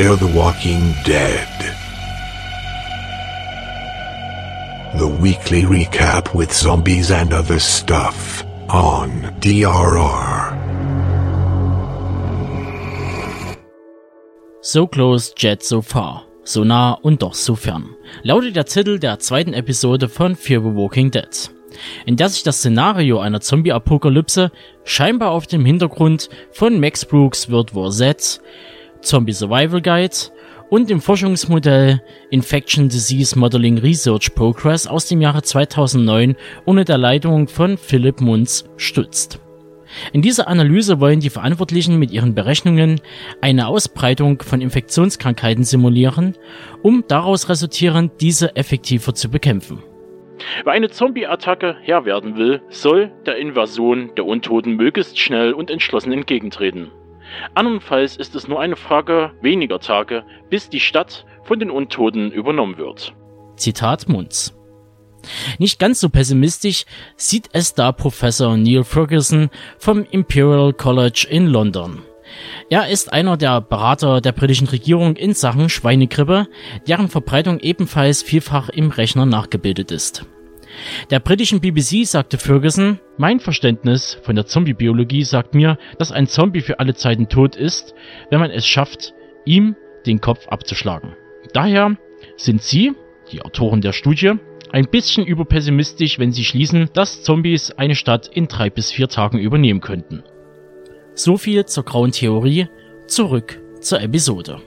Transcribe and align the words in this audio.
Fear 0.00 0.16
the 0.16 0.34
Walking 0.34 0.94
Dead. 1.04 1.46
The 4.98 5.06
weekly 5.06 5.64
recap 5.64 6.34
with 6.34 6.50
zombies 6.54 7.10
and 7.10 7.34
other 7.34 7.58
stuff 7.58 8.42
on 8.70 9.10
DRR. 9.40 10.56
So 14.62 14.86
close, 14.86 15.34
Jet 15.34 15.62
so 15.62 15.82
far. 15.82 16.24
So 16.44 16.64
nah 16.64 16.94
und 17.02 17.20
doch 17.20 17.34
so 17.34 17.54
fern. 17.54 17.94
Lautet 18.22 18.56
der 18.56 18.64
Titel 18.64 18.98
der 18.98 19.18
zweiten 19.18 19.52
Episode 19.52 20.08
von 20.08 20.34
Fear 20.34 20.62
the 20.62 20.74
Walking 20.74 21.10
Dead. 21.10 21.50
In 22.06 22.16
der 22.16 22.30
sich 22.30 22.42
das 22.42 22.60
Szenario 22.60 23.18
einer 23.20 23.42
Zombie-Apokalypse 23.42 24.50
scheinbar 24.82 25.32
auf 25.32 25.46
dem 25.46 25.66
Hintergrund 25.66 26.30
von 26.52 26.80
Max 26.80 27.04
Brooks 27.04 27.50
World 27.50 27.74
War 27.74 27.90
Z, 27.90 28.40
Zombie 29.02 29.32
Survival 29.32 29.80
Guide 29.80 30.14
und 30.68 30.88
dem 30.88 31.00
Forschungsmodell 31.00 32.00
Infection 32.30 32.88
Disease 32.88 33.38
Modeling 33.38 33.78
Research 33.78 34.34
Progress 34.34 34.86
aus 34.86 35.06
dem 35.06 35.20
Jahre 35.20 35.42
2009 35.42 36.36
unter 36.64 36.84
der 36.84 36.98
Leitung 36.98 37.48
von 37.48 37.76
Philipp 37.76 38.20
Munz 38.20 38.64
stützt. 38.76 39.40
In 40.12 40.22
dieser 40.22 40.46
Analyse 40.46 41.00
wollen 41.00 41.20
die 41.20 41.30
Verantwortlichen 41.30 41.98
mit 41.98 42.12
ihren 42.12 42.34
Berechnungen 42.34 43.00
eine 43.40 43.66
Ausbreitung 43.66 44.40
von 44.42 44.60
Infektionskrankheiten 44.60 45.64
simulieren, 45.64 46.36
um 46.82 47.04
daraus 47.08 47.48
resultierend 47.48 48.12
diese 48.20 48.54
effektiver 48.54 49.14
zu 49.14 49.30
bekämpfen. 49.30 49.82
Wer 50.64 50.72
eine 50.72 50.88
Zombie-Attacke 50.88 51.76
Herr 51.82 52.04
werden 52.04 52.36
will, 52.36 52.62
soll 52.70 53.10
der 53.26 53.36
Invasion 53.36 54.12
der 54.16 54.24
Untoten 54.24 54.76
möglichst 54.76 55.18
schnell 55.18 55.52
und 55.52 55.70
entschlossen 55.70 56.12
entgegentreten. 56.12 56.90
Andernfalls 57.54 58.16
ist 58.16 58.34
es 58.34 58.48
nur 58.48 58.60
eine 58.60 58.76
Frage 58.76 59.32
weniger 59.40 59.80
Tage, 59.80 60.24
bis 60.48 60.68
die 60.68 60.80
Stadt 60.80 61.24
von 61.44 61.58
den 61.58 61.70
Untoten 61.70 62.30
übernommen 62.30 62.78
wird. 62.78 63.14
Zitat 63.56 64.08
Munz. 64.08 64.54
Nicht 65.58 65.78
ganz 65.78 66.00
so 66.00 66.08
pessimistisch 66.08 66.84
sieht 67.16 67.50
es 67.52 67.74
da 67.74 67.92
Professor 67.92 68.56
Neil 68.56 68.84
Ferguson 68.84 69.50
vom 69.78 70.04
Imperial 70.10 70.72
College 70.72 71.26
in 71.28 71.46
London. 71.46 72.02
Er 72.70 72.88
ist 72.88 73.12
einer 73.12 73.36
der 73.36 73.60
Berater 73.60 74.20
der 74.20 74.32
britischen 74.32 74.68
Regierung 74.68 75.16
in 75.16 75.34
Sachen 75.34 75.68
Schweinegrippe, 75.68 76.46
deren 76.86 77.08
Verbreitung 77.08 77.58
ebenfalls 77.60 78.22
vielfach 78.22 78.68
im 78.68 78.90
Rechner 78.90 79.26
nachgebildet 79.26 79.90
ist. 79.90 80.24
Der 81.10 81.20
britischen 81.20 81.60
BBC 81.60 82.06
sagte 82.06 82.38
Ferguson, 82.38 83.00
mein 83.18 83.40
Verständnis 83.40 84.18
von 84.22 84.36
der 84.36 84.46
Zombie-Biologie 84.46 85.24
sagt 85.24 85.54
mir, 85.54 85.78
dass 85.98 86.12
ein 86.12 86.26
Zombie 86.26 86.60
für 86.60 86.78
alle 86.80 86.94
Zeiten 86.94 87.28
tot 87.28 87.56
ist, 87.56 87.94
wenn 88.30 88.40
man 88.40 88.50
es 88.50 88.66
schafft, 88.66 89.14
ihm 89.44 89.76
den 90.06 90.20
Kopf 90.20 90.46
abzuschlagen. 90.48 91.14
Daher 91.52 91.96
sind 92.36 92.62
Sie, 92.62 92.92
die 93.32 93.42
Autoren 93.42 93.80
der 93.80 93.92
Studie, 93.92 94.34
ein 94.72 94.86
bisschen 94.88 95.26
überpessimistisch, 95.26 96.18
wenn 96.18 96.32
sie 96.32 96.44
schließen, 96.44 96.90
dass 96.92 97.22
Zombies 97.22 97.72
eine 97.72 97.94
Stadt 97.94 98.28
in 98.28 98.46
drei 98.46 98.70
bis 98.70 98.92
vier 98.92 99.08
Tagen 99.08 99.38
übernehmen 99.38 99.80
könnten. 99.80 100.22
So 101.14 101.36
viel 101.36 101.64
zur 101.66 101.84
grauen 101.84 102.12
Theorie, 102.12 102.68
zurück 103.06 103.60
zur 103.80 104.00
Episode. 104.00 104.62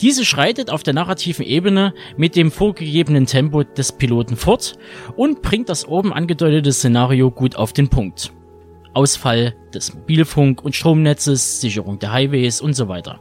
Diese 0.00 0.24
schreitet 0.24 0.70
auf 0.70 0.82
der 0.82 0.94
narrativen 0.94 1.44
Ebene 1.44 1.92
mit 2.16 2.36
dem 2.36 2.50
vorgegebenen 2.52 3.26
Tempo 3.26 3.64
des 3.64 3.92
Piloten 3.92 4.36
fort 4.36 4.78
und 5.16 5.42
bringt 5.42 5.68
das 5.68 5.86
oben 5.86 6.12
angedeutete 6.12 6.72
Szenario 6.72 7.30
gut 7.30 7.56
auf 7.56 7.72
den 7.72 7.88
Punkt. 7.88 8.32
Ausfall 8.94 9.54
des 9.74 9.94
Mobilfunk- 9.94 10.62
und 10.62 10.76
Stromnetzes, 10.76 11.60
Sicherung 11.60 11.98
der 11.98 12.12
Highways 12.12 12.60
und 12.60 12.74
so 12.74 12.88
weiter. 12.88 13.20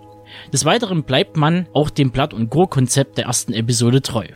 Des 0.53 0.65
Weiteren 0.65 1.03
bleibt 1.03 1.35
man 1.35 1.67
auch 1.73 1.89
dem 1.89 2.11
Blatt- 2.11 2.33
und 2.33 2.49
Gurr-Konzept 2.49 3.17
der 3.17 3.25
ersten 3.25 3.53
Episode 3.53 4.01
treu. 4.01 4.27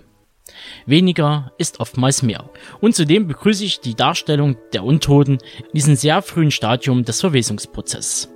Weniger 0.86 1.52
ist 1.58 1.80
oftmals 1.80 2.24
mehr. 2.24 2.50
Und 2.80 2.96
zudem 2.96 3.28
begrüße 3.28 3.64
ich 3.64 3.80
die 3.82 3.96
Darstellung 3.96 4.58
der 4.74 4.84
Untoten 4.84 5.38
in 5.60 5.74
diesem 5.74 5.96
sehr 5.96 6.22
frühen 6.22 6.52
Stadium 6.52 7.04
des 7.06 7.22
Verwesungsprozesses. 7.22 8.30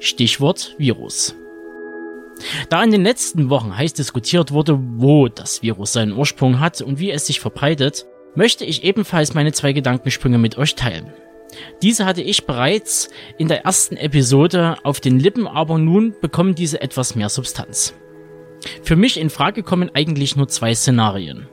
Stichwort 0.00 0.74
Virus. 0.78 1.34
Da 2.68 2.82
in 2.82 2.90
den 2.90 3.02
letzten 3.02 3.50
Wochen 3.50 3.76
heiß 3.76 3.94
diskutiert 3.94 4.52
wurde, 4.52 4.78
wo 4.96 5.28
das 5.28 5.62
Virus 5.62 5.92
seinen 5.92 6.12
Ursprung 6.12 6.60
hat 6.60 6.80
und 6.80 6.98
wie 6.98 7.10
es 7.10 7.26
sich 7.26 7.40
verbreitet, 7.40 8.06
möchte 8.34 8.64
ich 8.64 8.84
ebenfalls 8.84 9.34
meine 9.34 9.52
zwei 9.52 9.72
Gedankensprünge 9.72 10.38
mit 10.38 10.58
euch 10.58 10.74
teilen. 10.74 11.12
Diese 11.82 12.04
hatte 12.04 12.22
ich 12.22 12.46
bereits 12.46 13.08
in 13.38 13.48
der 13.48 13.64
ersten 13.64 13.96
Episode 13.96 14.76
auf 14.84 15.00
den 15.00 15.18
Lippen, 15.18 15.46
aber 15.46 15.78
nun 15.78 16.14
bekommen 16.20 16.54
diese 16.54 16.80
etwas 16.80 17.14
mehr 17.14 17.28
Substanz. 17.28 17.94
Für 18.82 18.96
mich 18.96 19.18
in 19.18 19.30
Frage 19.30 19.62
kommen 19.62 19.90
eigentlich 19.94 20.36
nur 20.36 20.48
zwei 20.48 20.74
Szenarien. 20.74 21.48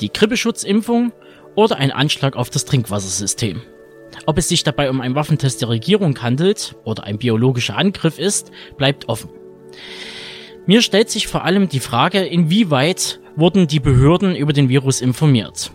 Die 0.00 0.12
Grippeschutzimpfung 0.12 1.12
oder 1.54 1.76
ein 1.76 1.92
Anschlag 1.92 2.36
auf 2.36 2.50
das 2.50 2.64
Trinkwassersystem. 2.64 3.62
Ob 4.26 4.38
es 4.38 4.48
sich 4.48 4.64
dabei 4.64 4.90
um 4.90 5.00
einen 5.00 5.14
Waffentest 5.14 5.60
der 5.60 5.68
Regierung 5.68 6.20
handelt 6.22 6.76
oder 6.84 7.04
ein 7.04 7.18
biologischer 7.18 7.76
Angriff 7.76 8.18
ist, 8.18 8.50
bleibt 8.76 9.08
offen. 9.08 9.30
Mir 10.66 10.82
stellt 10.82 11.10
sich 11.10 11.28
vor 11.28 11.44
allem 11.44 11.68
die 11.68 11.80
Frage, 11.80 12.24
inwieweit 12.24 13.20
wurden 13.36 13.68
die 13.68 13.78
Behörden 13.78 14.34
über 14.34 14.52
den 14.52 14.68
Virus 14.68 15.00
informiert. 15.00 15.70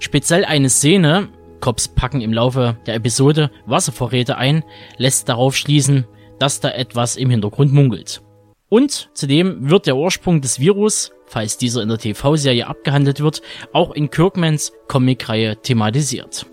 Speziell 0.00 0.44
eine 0.44 0.70
Szene, 0.70 1.28
Cops 1.60 1.86
packen 1.86 2.20
im 2.20 2.32
Laufe 2.32 2.76
der 2.86 2.96
Episode 2.96 3.50
Wasservorräte 3.66 4.36
ein, 4.36 4.64
lässt 4.98 5.28
darauf 5.28 5.56
schließen, 5.56 6.04
dass 6.40 6.60
da 6.60 6.70
etwas 6.70 7.16
im 7.16 7.30
Hintergrund 7.30 7.72
munkelt. 7.72 8.22
Und 8.68 9.08
zudem 9.14 9.70
wird 9.70 9.86
der 9.86 9.96
Ursprung 9.96 10.40
des 10.40 10.58
Virus, 10.58 11.12
falls 11.26 11.56
dieser 11.56 11.82
in 11.82 11.88
der 11.88 11.98
TV-Serie 11.98 12.66
abgehandelt 12.66 13.20
wird, 13.20 13.40
auch 13.72 13.92
in 13.92 14.10
Kirkmans 14.10 14.72
Comic-Reihe 14.88 15.56
thematisiert. 15.62 16.44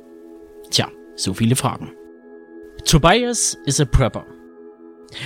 Tja, 0.69 0.87
so 1.15 1.33
viele 1.33 1.55
Fragen. 1.55 1.91
Tobias 2.85 3.57
is 3.65 3.79
a 3.79 3.85
Prepper. 3.85 4.25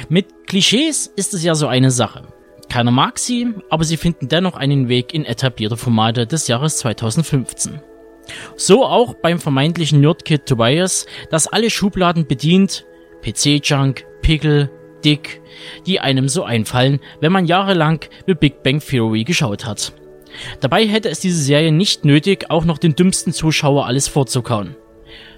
Mit 0.08 0.48
Klischees 0.48 1.08
ist 1.16 1.34
es 1.34 1.44
ja 1.44 1.54
so 1.54 1.68
eine 1.68 1.92
Sache. 1.92 2.24
Keiner 2.75 2.91
mag 2.91 3.19
sie, 3.19 3.53
aber 3.69 3.86
sie 3.86 3.96
finden 3.96 4.28
dennoch 4.28 4.58
einen 4.58 4.90
Weg 4.90 5.13
in 5.13 5.24
etablierte 5.24 5.78
Formate 5.78 6.28
des 6.28 6.50
Jahres 6.50 6.80
2015. 6.80 7.80
So 8.58 8.86
auch 8.86 9.13
beim 9.13 9.40
vermeintlichen 9.40 10.02
Nerdkid 10.02 10.46
Tobias, 10.46 11.06
das 11.30 11.47
alle 11.47 11.69
Schubladen 11.69 12.28
bedient, 12.28 12.86
PC-Junk, 13.22 14.06
Pickel, 14.22 14.69
Dick, 15.06 15.41
die 15.86 16.02
einem 16.02 16.28
so 16.28 16.44
einfallen, 16.44 17.00
wenn 17.22 17.31
man 17.31 17.46
jahrelang 17.46 18.02
The 18.28 18.34
Big 18.34 18.62
Bang 18.62 18.81
Theory 18.81 19.24
geschaut 19.24 19.66
hat. 19.66 19.94
Dabei 20.59 20.86
hätte 20.86 21.07
es 21.07 21.22
diese 21.22 21.42
Serie 21.42 21.72
nicht 21.72 22.03
nötig, 22.03 22.50
auch 22.50 22.66
noch 22.66 22.78
den 22.78 22.94
dümmsten 22.94 23.31
Zuschauer 23.31 23.86
alles 23.86 24.09
vorzukauen. 24.09 24.75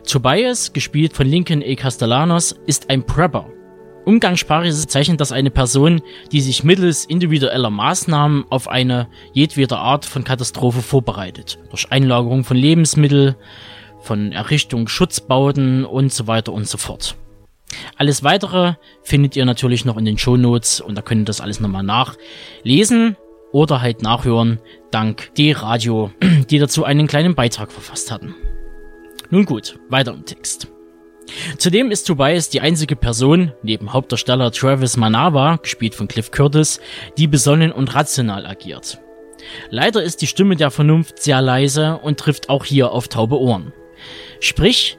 Tobias, 0.08 0.74
gespielt 0.74 1.14
von 1.14 1.28
Lincoln 1.28 1.62
E. 1.62 1.75
Castellanos, 1.75 2.56
ist 2.66 2.90
ein 2.90 3.06
Prepper. 3.06 3.52
Umgangssprachlich 4.07 4.88
zeichnet 4.88 5.19
das 5.19 5.34
eine 5.34 5.51
Person, 5.51 6.01
die 6.31 6.40
sich 6.40 6.63
mittels 6.63 7.03
individueller 7.03 7.69
Maßnahmen 7.69 8.45
auf 8.50 8.69
eine 8.69 9.09
jedwede 9.34 9.79
Art 9.79 10.06
von 10.06 10.23
Katastrophe 10.23 10.81
vorbereitet. 10.81 11.59
Durch 11.72 11.91
Einlagerung 11.91 12.45
von 12.45 12.56
Lebensmitteln, 12.56 13.35
von 14.00 14.31
Errichtung 14.31 14.88
Schutzbauten 14.88 15.84
und 15.84 16.13
so 16.13 16.25
weiter 16.25 16.53
und 16.53 16.69
so 16.69 16.78
fort. 16.78 17.18
Alles 17.97 18.23
weitere 18.23 18.75
findet 19.03 19.35
ihr 19.35 19.44
natürlich 19.44 19.84
noch 19.84 19.97
in 19.97 20.06
den 20.06 20.18
Show 20.18 20.38
Notes 20.38 20.79
und 20.79 20.97
da 20.97 21.01
könnt 21.01 21.24
ihr 21.24 21.25
das 21.25 21.41
alles 21.41 21.59
nochmal 21.59 21.84
nachlesen 21.84 23.18
oder 23.51 23.81
halt 23.81 24.03
nachhören, 24.03 24.59
dank 24.89 25.34
D-Radio, 25.35 26.12
die 26.50 26.59
dazu 26.59 26.85
einen 26.85 27.07
kleinen 27.07 27.35
Beitrag 27.35 27.74
verfasst 27.74 28.09
hatten. 28.09 28.35
Nun 29.31 29.44
gut, 29.44 29.78
weiter 29.89 30.13
im 30.13 30.24
Text. 30.24 30.69
Zudem 31.58 31.92
ist 31.92 32.06
Tobias 32.06 32.50
die 32.50 32.62
einzige 32.62 32.96
Person, 32.96 33.52
neben 33.64 33.94
Hauptdarsteller 33.94 34.51
Travis 34.51 34.98
Manawa, 34.98 35.57
gespielt 35.57 35.96
von 35.96 36.07
Cliff 36.07 36.31
Curtis, 36.31 36.80
die 37.18 37.28
besonnen 37.28 37.72
und 37.72 37.94
rational 37.94 38.46
agiert. 38.46 39.00
Leider 39.69 40.04
ist 40.04 40.22
die 40.22 40.28
Stimme 40.28 40.56
der 40.56 40.72
Vernunft 40.72 41.22
sehr 41.22 41.42
leise 41.42 41.98
und 41.98 42.19
trifft 42.19 42.50
auch 42.50 42.66
hier 42.66 42.92
auf 42.92 43.07
taube 43.07 43.40
Ohren. 43.40 43.74
Sprich, 44.40 44.98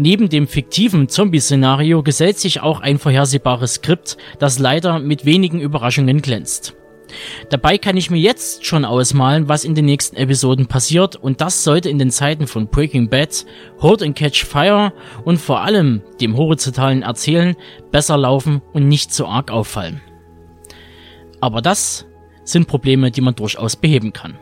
Neben 0.00 0.28
dem 0.28 0.46
fiktiven 0.46 1.08
Zombie-Szenario 1.08 2.04
gesellt 2.04 2.38
sich 2.38 2.60
auch 2.60 2.80
ein 2.80 3.00
vorhersehbares 3.00 3.74
Skript, 3.74 4.16
das 4.38 4.60
leider 4.60 5.00
mit 5.00 5.24
wenigen 5.24 5.60
Überraschungen 5.60 6.22
glänzt. 6.22 6.77
Dabei 7.50 7.78
kann 7.78 7.96
ich 7.96 8.10
mir 8.10 8.18
jetzt 8.18 8.64
schon 8.64 8.84
ausmalen, 8.84 9.48
was 9.48 9.64
in 9.64 9.74
den 9.74 9.84
nächsten 9.86 10.16
Episoden 10.16 10.66
passiert 10.66 11.16
und 11.16 11.40
das 11.40 11.64
sollte 11.64 11.88
in 11.88 11.98
den 11.98 12.10
Zeiten 12.10 12.46
von 12.46 12.68
Breaking 12.68 13.08
Bad, 13.08 13.44
Hold 13.80 14.02
and 14.02 14.16
Catch 14.16 14.44
Fire 14.44 14.92
und 15.24 15.38
vor 15.38 15.60
allem 15.60 16.02
dem 16.20 16.36
horizontalen 16.36 17.02
Erzählen 17.02 17.56
besser 17.90 18.16
laufen 18.16 18.62
und 18.72 18.88
nicht 18.88 19.12
so 19.12 19.26
arg 19.26 19.50
auffallen. 19.50 20.00
Aber 21.40 21.62
das 21.62 22.06
sind 22.44 22.66
Probleme, 22.66 23.10
die 23.10 23.20
man 23.20 23.34
durchaus 23.34 23.76
beheben 23.76 24.12
kann. 24.12 24.38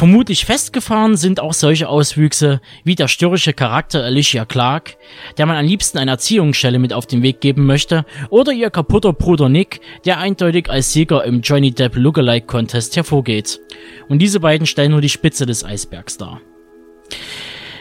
Vermutlich 0.00 0.46
festgefahren 0.46 1.14
sind 1.14 1.40
auch 1.40 1.52
solche 1.52 1.86
Auswüchse 1.86 2.62
wie 2.84 2.94
der 2.94 3.06
störrische 3.06 3.52
Charakter 3.52 4.02
Alicia 4.02 4.46
Clark, 4.46 4.96
der 5.36 5.44
man 5.44 5.58
am 5.58 5.66
liebsten 5.66 5.98
eine 5.98 6.12
Erziehungsstelle 6.12 6.78
mit 6.78 6.94
auf 6.94 7.06
den 7.06 7.22
Weg 7.22 7.42
geben 7.42 7.66
möchte, 7.66 8.06
oder 8.30 8.50
ihr 8.50 8.70
kaputter 8.70 9.12
Bruder 9.12 9.50
Nick, 9.50 9.82
der 10.06 10.16
eindeutig 10.16 10.70
als 10.70 10.94
Sieger 10.94 11.24
im 11.24 11.42
Johnny 11.42 11.70
Depp 11.70 11.96
Lookalike 11.96 12.46
Contest 12.46 12.96
hervorgeht. 12.96 13.60
Und 14.08 14.20
diese 14.20 14.40
beiden 14.40 14.66
stellen 14.66 14.92
nur 14.92 15.02
die 15.02 15.10
Spitze 15.10 15.44
des 15.44 15.66
Eisbergs 15.66 16.16
dar. 16.16 16.40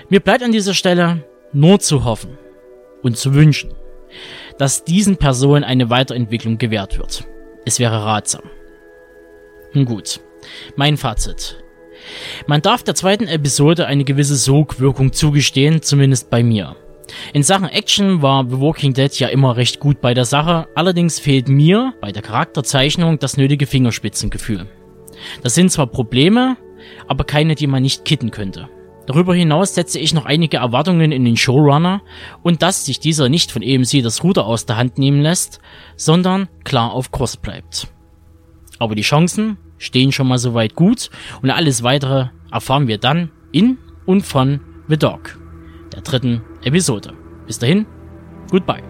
Mir 0.10 0.20
bleibt 0.20 0.44
an 0.44 0.52
dieser 0.52 0.74
Stelle 0.74 1.24
nur 1.54 1.80
zu 1.80 2.04
hoffen 2.04 2.38
und 3.02 3.16
zu 3.16 3.34
wünschen, 3.34 3.74
dass 4.58 4.84
diesen 4.84 5.16
Personen 5.16 5.64
eine 5.64 5.90
Weiterentwicklung 5.90 6.58
gewährt 6.58 6.98
wird. 6.98 7.24
Es 7.66 7.80
wäre 7.80 8.04
ratsam. 8.04 8.44
Nun 9.72 9.86
gut, 9.86 10.20
mein 10.76 10.98
Fazit. 10.98 11.64
Man 12.48 12.62
darf 12.62 12.84
der 12.84 12.96
zweiten 12.96 13.28
Episode 13.28 13.88
eine 13.88 14.04
gewisse 14.04 14.36
Sogwirkung 14.36 15.14
zugestehen, 15.14 15.82
zumindest 15.82 16.30
bei 16.30 16.44
mir. 16.44 16.76
In 17.34 17.44
Sachen 17.44 17.68
Action 17.68 18.22
war 18.22 18.46
The 18.48 18.60
Walking 18.60 18.94
Dead 18.94 19.12
ja 19.20 19.30
immer 19.30 19.58
recht 19.58 19.80
gut 19.80 20.02
bei 20.02 20.14
der 20.14 20.26
Sache, 20.26 20.68
allerdings 20.76 21.20
fehlt 21.20 21.50
mir 21.50 21.94
bei 22.02 22.12
der 22.12 22.22
Charakterzeichnung 22.22 23.20
das 23.20 23.38
nötige 23.38 23.66
Fingerspitzengefühl. 23.66 24.68
Das 25.44 25.56
sind 25.56 25.72
zwar 25.72 25.88
Probleme, 25.88 26.58
aber 27.08 27.24
keine, 27.24 27.56
die 27.56 27.68
man 27.68 27.84
nicht 27.84 28.06
kitten 28.06 28.32
könnte. 28.32 28.70
Darüber 29.06 29.34
hinaus 29.34 29.74
setze 29.74 29.98
ich 29.98 30.14
noch 30.14 30.26
einige 30.26 30.58
Erwartungen 30.58 31.12
in 31.12 31.26
den 31.26 31.36
Showrunner 31.36 32.04
und 32.44 32.62
dass 32.62 32.86
sich 32.86 33.00
dieser 33.00 33.28
nicht 33.28 33.52
von 33.52 33.64
AMC 33.64 34.04
das 34.04 34.24
Ruder 34.24 34.46
aus 34.46 34.68
der 34.68 34.78
Hand 34.78 35.00
nehmen 35.00 35.22
lässt, 35.22 35.60
sondern 35.96 36.48
klar 36.64 36.94
auf 36.94 37.12
Kurs 37.12 37.36
bleibt. 37.36 37.88
Aber 38.78 38.94
die 38.94 39.02
Chancen 39.02 39.58
stehen 39.80 40.12
schon 40.12 40.28
mal 40.28 40.38
soweit 40.38 40.76
gut 40.76 41.10
und 41.42 41.50
alles 41.50 41.82
weitere 41.82 42.28
erfahren 42.52 42.88
wir 42.88 43.00
dann 43.00 43.32
in 43.52 43.80
und 44.06 44.22
von 44.22 44.60
The 44.88 44.98
Dog, 44.98 45.40
der 45.94 46.02
dritten 46.02 46.42
Episode. 46.64 47.14
Bis 47.48 47.58
dahin, 47.58 47.88
goodbye. 48.52 48.89